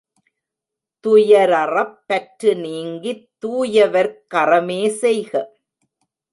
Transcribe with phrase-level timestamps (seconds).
[1.05, 5.31] துயரறப் பற்று நீங்கித் தூயவர்க் கறமே செய்க.